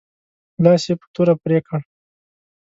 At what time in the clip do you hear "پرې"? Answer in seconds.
1.43-1.59